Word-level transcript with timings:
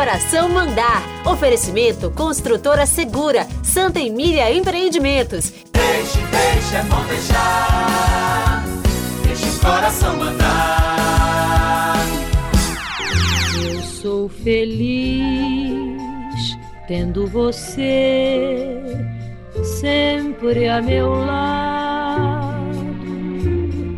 coração 0.00 0.48
mandar. 0.48 1.02
Oferecimento 1.26 2.10
Construtora 2.12 2.86
Segura, 2.86 3.46
Santa 3.62 4.00
Emília 4.00 4.50
Empreendimentos. 4.50 5.52
Deixe, 5.72 6.18
deixe, 6.18 6.74
é 6.74 6.82
bom 6.84 7.04
deixar. 7.04 8.64
Deixe 9.26 9.44
o 9.44 9.60
coração 9.60 10.16
mandar. 10.16 11.98
Eu 13.62 13.82
sou 13.82 14.30
feliz 14.30 16.00
tendo 16.88 17.26
você 17.26 18.80
sempre 19.62 20.66
a 20.66 20.80
meu 20.80 21.10
lado. 21.10 21.69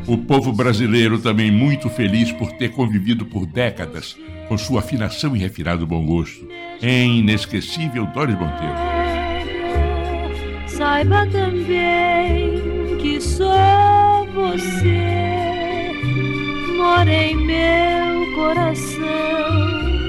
O 0.07 0.19
povo 0.19 0.53
brasileiro 0.53 1.19
também 1.19 1.51
muito 1.51 1.89
feliz 1.89 2.33
por 2.33 2.51
ter 2.53 2.71
convivido 2.71 3.25
por 3.25 3.47
décadas 3.47 4.17
com 4.49 4.59
sua 4.59 4.81
afinação 4.81 5.37
e 5.37 5.39
refinado 5.39 5.87
bom 5.87 6.05
gosto. 6.05 6.47
Em 6.83 7.21
inesquecível 7.21 8.07
Doris 8.07 8.35
Monteiro. 8.35 8.75
Saiba 10.67 11.27
também 11.27 12.61
que 12.99 13.21
só 13.21 14.27
você 14.35 15.93
mora 16.77 17.13
em 17.13 17.37
meu 17.37 18.35
coração. 18.35 19.03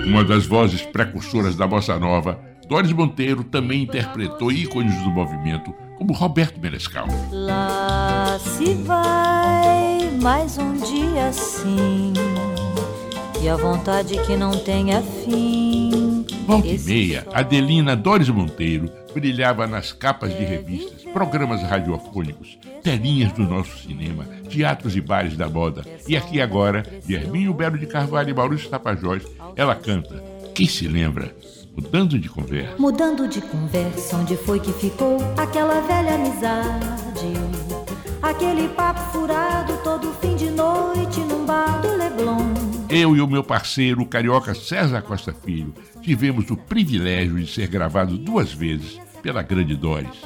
Uma 0.07 0.23
das 0.23 0.45
vozes 0.45 0.81
precursoras 0.81 1.55
da 1.55 1.67
bossa 1.67 1.99
nova, 1.99 2.39
Doris 2.67 2.91
Monteiro 2.91 3.44
também 3.44 3.83
interpretou 3.83 4.52
ícones 4.52 4.95
do 5.03 5.11
movimento, 5.11 5.71
como 5.97 6.13
Roberto 6.13 6.59
Menescal. 6.59 7.07
Lá 7.31 8.38
se 8.39 8.73
vai 8.73 9.22
mais 10.23 10.57
um 10.57 10.71
dia 10.77 11.27
assim, 11.27 12.13
e 13.41 13.49
a 13.49 13.57
vontade 13.57 14.17
que 14.25 14.37
não 14.37 14.51
tenha 14.51 15.01
fim. 15.01 16.25
Volta 16.47 16.65
e 16.65 16.80
meia, 16.80 17.27
Adelina 17.33 17.93
Doris 17.93 18.30
Monteiro 18.30 18.89
brilhava 19.13 19.67
nas 19.67 19.91
capas 19.91 20.33
de 20.33 20.45
revistas, 20.45 21.03
programas 21.11 21.61
radiofônicos, 21.61 22.57
telinhas 22.81 23.33
do 23.33 23.43
nosso 23.43 23.77
cinema, 23.80 24.23
teatros 24.49 24.95
e 24.95 25.02
bares 25.02 25.35
da 25.35 25.49
moda. 25.49 25.83
E 26.07 26.15
aqui 26.15 26.39
agora, 26.39 26.85
de 27.05 27.15
Hermínio 27.15 27.53
Belo 27.53 27.77
de 27.77 27.85
Carvalho 27.85 28.30
e 28.30 28.33
Maurício 28.33 28.69
Tapajós, 28.69 29.23
ela 29.58 29.75
canta. 29.75 30.23
Quem 30.55 30.67
se 30.67 30.87
lembra? 30.87 31.35
Mudando 31.75 32.17
de 32.17 32.30
conversa. 32.30 32.75
Mudando 32.80 33.27
de 33.27 33.41
conversa, 33.41 34.15
onde 34.15 34.37
foi 34.37 34.61
que 34.61 34.71
ficou 34.71 35.17
aquela 35.35 35.81
velha 35.81 36.15
amizade? 36.15 37.83
Aquele 38.23 38.69
papo 38.69 39.02
furado 39.11 39.75
todo 39.83 40.13
fim 40.13 40.38
de 40.38 40.49
noite 40.49 41.19
num 41.19 41.45
bar 41.45 41.81
do 41.81 41.89
Leblon. 41.89 42.53
Eu 42.88 43.17
e 43.17 43.19
o 43.19 43.27
meu 43.27 43.43
parceiro, 43.43 44.02
o 44.02 44.05
carioca 44.05 44.55
César 44.55 45.02
Costa 45.02 45.33
Filho, 45.33 45.73
tivemos 46.02 46.49
o 46.49 46.55
privilégio 46.55 47.38
de 47.38 47.45
ser 47.52 47.67
gravado 47.67 48.17
duas 48.17 48.53
vezes 48.53 48.97
pela 49.21 49.41
grande 49.41 49.75
Doris. 49.75 50.21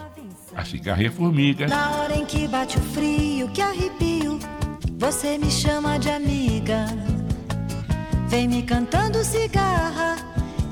A 0.56 0.64
cigarra 0.64 1.02
e 1.02 1.08
a 1.08 1.12
formiga. 1.12 1.68
Na 1.68 1.90
hora 1.98 2.16
em 2.16 2.24
que 2.24 2.48
bate 2.48 2.78
o 2.78 2.82
frio, 2.82 3.50
que 3.50 3.64
arrepio, 3.64 4.38
você 5.00 5.40
me 5.40 5.50
chama 5.50 5.98
de 5.98 6.12
amiga. 6.12 6.86
Vem 8.28 8.48
me 8.48 8.62
cantando 8.62 9.24
cigarra 9.24 10.18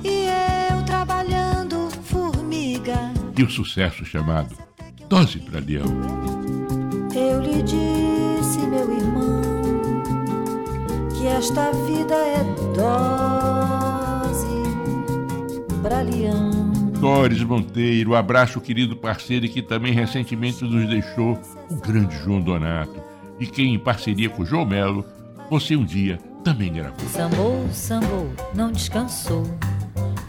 e 0.03 0.27
eu 0.71 0.83
trabalhando 0.85 1.89
formiga. 2.03 3.11
E 3.35 3.41
o 3.41 3.49
sucesso 3.49 4.05
chamado 4.05 4.55
Dose 5.09 5.39
para 5.39 5.59
Leão. 5.59 6.74
Eu 7.15 7.39
lhe 7.39 7.63
disse, 7.63 8.59
meu 8.59 8.91
irmão, 8.91 9.41
que 11.17 11.25
esta 11.25 11.71
vida 11.71 12.13
é 12.13 12.43
dose 12.75 14.45
para 15.81 16.01
leão. 16.01 16.51
Doris 16.99 17.41
Monteiro, 17.41 18.15
abraço 18.15 18.59
querido 18.59 18.97
parceiro 18.97 19.47
que 19.47 19.61
também 19.61 19.93
recentemente 19.93 20.65
nos 20.65 20.89
deixou 20.89 21.39
o 21.71 21.75
grande 21.75 22.17
João 22.17 22.41
Donato 22.41 23.01
e 23.39 23.47
quem 23.47 23.73
em 23.73 23.79
parceria 23.79 24.29
com 24.29 24.43
o 24.43 24.45
João 24.45 24.65
Melo, 24.65 25.05
você 25.49 25.75
um 25.77 25.85
dia 25.85 26.19
também 26.43 26.73
gravou. 26.73 27.07
Sambou, 27.07 27.67
sambou, 27.71 28.29
não 28.53 28.73
descansou. 28.73 29.43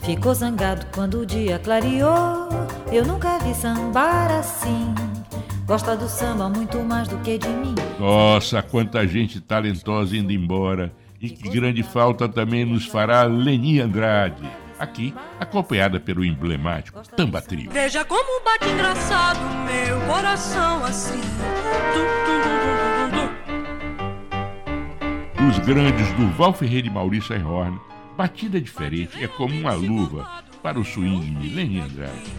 Ficou 0.02 0.32
zangado 0.32 0.86
quando 0.94 1.22
o 1.22 1.26
dia 1.26 1.58
clareou. 1.58 2.48
Eu 2.92 3.04
nunca 3.04 3.38
vi 3.40 3.52
sambar 3.54 4.30
assim. 4.30 4.85
Gosta 5.66 5.96
do 5.96 6.08
samba 6.08 6.48
muito 6.48 6.78
mais 6.78 7.08
do 7.08 7.18
que 7.18 7.36
de 7.38 7.48
mim. 7.48 7.74
Nossa, 7.98 8.62
quanta 8.62 9.04
gente 9.04 9.40
talentosa 9.40 10.16
indo 10.16 10.32
embora. 10.32 10.92
E 11.20 11.28
que 11.28 11.48
grande 11.48 11.82
falta 11.82 12.28
também 12.28 12.64
nos 12.64 12.86
fará 12.86 13.24
Leni 13.24 13.80
Andrade. 13.80 14.48
Aqui, 14.78 15.12
acompanhada 15.40 15.98
pelo 15.98 16.24
emblemático 16.24 17.02
Tamba 17.16 17.42
Trio. 17.42 17.70
Veja 17.72 18.04
como 18.04 18.44
bate 18.44 18.68
engraçado 18.68 19.40
meu 19.64 20.00
coração 20.02 20.84
assim. 20.84 21.20
Dos 25.36 25.58
grandes 25.66 26.12
Durval 26.12 26.52
Ferreira 26.52 26.86
e 26.86 26.90
Maurício 26.90 27.34
Einhorn, 27.34 27.76
batida 28.16 28.60
diferente 28.60 29.24
é 29.24 29.26
como 29.26 29.52
uma 29.52 29.72
luva 29.72 30.44
para 30.62 30.78
o 30.78 30.84
swing 30.84 31.34
de 31.36 31.48
Leni 31.48 31.80
Andrade. 31.80 32.36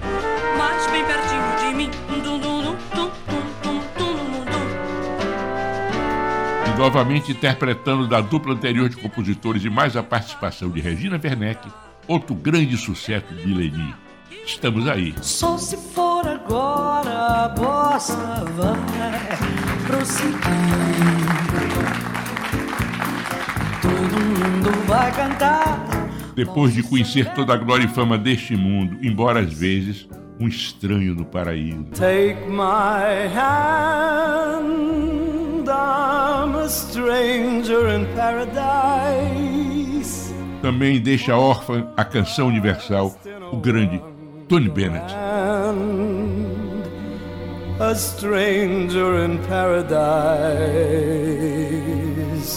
Novamente 6.78 7.32
interpretando 7.32 8.08
da 8.08 8.22
dupla 8.22 8.54
anterior 8.54 8.88
de 8.88 8.98
compositores 8.98 9.64
e 9.66 9.70
mais 9.70 9.98
a 9.98 10.04
participação 10.04 10.70
de 10.70 10.80
Regina 10.80 11.20
Werneck, 11.22 11.68
outro 12.08 12.36
grande 12.36 12.78
sucesso 12.78 13.34
de 13.34 13.52
Leni. 13.52 13.96
Estamos 14.46 14.88
aí. 14.88 15.14
Só 15.22 15.58
se 15.58 15.76
for 15.76 16.26
agora 16.28 17.46
a 17.46 17.50
bossa 17.50 18.46
vai 18.56 19.38
prosseguir. 19.88 20.38
Todo 23.82 24.20
mundo 24.20 24.72
vai 24.86 25.12
cantar. 25.12 25.86
Depois 26.36 26.74
de 26.74 26.84
conhecer 26.84 27.34
toda 27.34 27.56
a 27.56 27.58
glória 27.58 27.86
e 27.86 27.90
fama 27.90 28.18
deste 28.18 28.56
mundo, 28.56 29.00
embora 29.02 29.40
às 29.40 29.52
vezes 29.52 30.08
um 30.40 30.48
estranho 30.48 31.16
no 31.16 31.26
paraíso. 31.26 31.86
Take 31.96 32.48
my 32.48 33.28
hand, 33.36 35.07
a 36.68 36.70
stranger 36.70 37.88
in 37.88 38.06
paradise. 38.14 39.56
Também 40.62 41.00
deixa 41.00 41.34
órfã 41.34 41.88
a 41.96 42.04
canção 42.04 42.48
universal, 42.48 43.16
o 43.54 43.58
grande 43.58 44.04
Tony 44.50 44.68
Bennett. 44.68 45.16
A 47.80 47.96
stranger 47.96 49.24
in 49.24 49.38
paradise. 49.48 49.88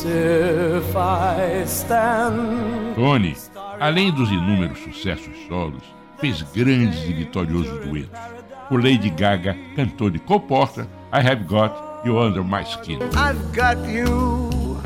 If 0.05 0.97
I 0.97 1.63
stand. 1.67 2.95
Tony, 2.97 3.37
além 3.79 4.11
dos 4.11 4.29
inúmeros 4.29 4.81
sucessos 4.81 5.37
solos, 5.47 5.85
fez 6.19 6.43
grandes 6.53 7.05
e 7.05 7.13
vitoriosos 7.13 7.87
duetos. 7.87 8.19
O 8.73 8.77
Lady 8.77 9.11
Gaga 9.11 9.57
cantou 9.77 10.11
de 10.11 10.19
Cole 10.19 10.41
Porter, 10.49 10.85
I 11.13 11.21
Have 11.25 11.45
Got 11.45 11.90
You 12.03 12.19
Under 12.19 12.43
My 12.43 12.65
Skin. 12.65 13.03
I've 13.15 13.53
got 13.53 13.77
you 13.87 14.81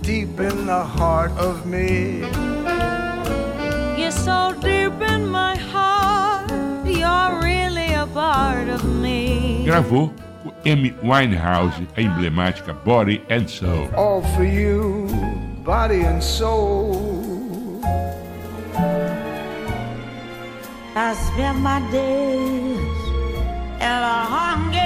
deep 0.00 0.40
in 0.40 0.64
the 0.64 0.82
heart 0.82 1.30
of 1.32 1.66
me. 1.66 2.20
You're 4.00 4.10
so 4.10 4.54
deep 4.62 4.98
in 5.02 5.28
my 5.28 5.56
heart, 5.56 6.50
you're 6.86 7.42
really 7.42 7.92
a 7.92 8.06
part 8.06 8.68
of 8.68 8.82
me. 8.84 9.64
Gravou 9.66 10.10
com 10.42 10.52
Amy 10.64 10.94
Winehouse 11.02 11.74
a 11.96 12.00
emblemática 12.00 12.72
Body 12.72 13.20
and 13.28 13.50
Soul. 13.50 13.90
All 13.94 14.22
for 14.34 14.44
you, 14.44 15.06
body 15.64 16.00
and 16.00 16.22
soul. 16.22 17.82
I 20.96 21.14
spend 21.14 21.60
my 21.60 21.80
days 21.90 22.78
in 23.80 24.02
a 24.02 24.24
hunger. 24.24 24.77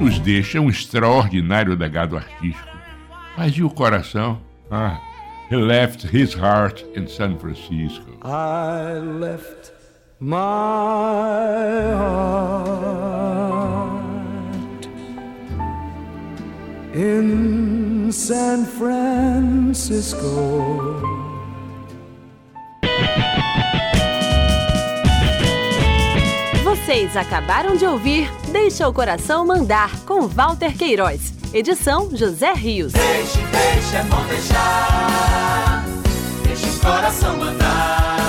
Nos 0.00 0.18
deixa 0.20 0.60
um 0.60 0.68
extraordinário 0.70 1.76
legado 1.76 2.16
artístico. 2.16 2.78
Mas 3.36 3.52
e 3.54 3.62
o 3.64 3.70
coração? 3.70 4.40
Ah, 4.70 5.00
he 5.50 5.56
left 5.56 6.06
his 6.06 6.34
heart 6.34 6.84
in 6.94 7.08
San 7.08 7.36
Francisco. 7.38 8.18
I 8.22 8.98
left 9.00 9.72
my 10.20 10.28
heart 11.94 12.48
in 16.94 18.12
San 18.12 18.64
Francisco. 18.66 20.18
Vocês 26.88 27.18
acabaram 27.18 27.76
de 27.76 27.84
ouvir 27.84 28.32
Deixa 28.50 28.88
o 28.88 28.94
Coração 28.94 29.44
Mandar, 29.44 29.94
com 30.06 30.26
Walter 30.26 30.74
Queiroz. 30.74 31.34
Edição 31.52 32.08
José 32.16 32.54
Rios. 32.54 32.94
Deixe, 32.94 33.38
deixe, 33.38 33.94
é 33.94 34.02
bom 34.04 34.24
deixar. 34.24 35.84
Deixa 36.44 36.66
o 36.66 36.80
coração 36.80 37.36
mandar. 37.36 38.27